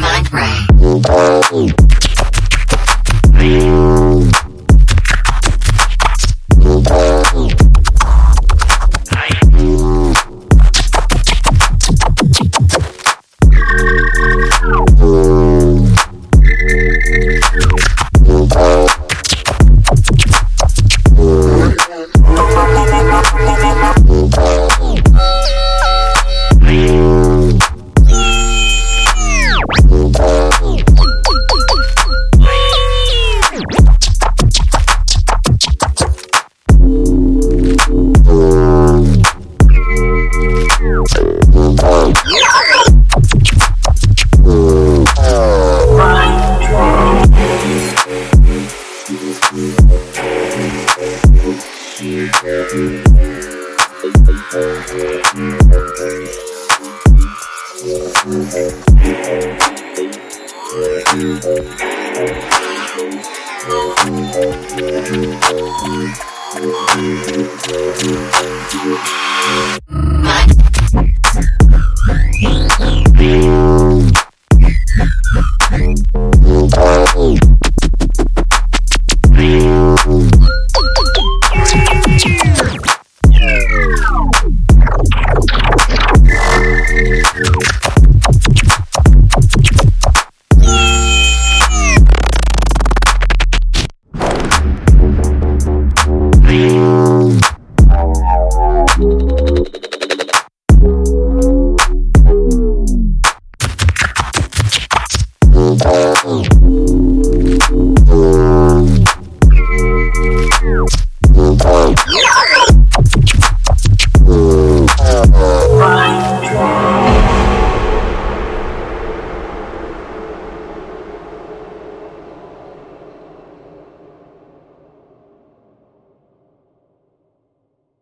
Mind 0.00 0.32
Ray. 0.32 0.66
Mm-hmm. 54.54 54.94